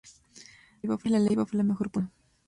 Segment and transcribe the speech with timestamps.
[0.89, 2.27] Ángela Leyva fue la mejor punta del torneo.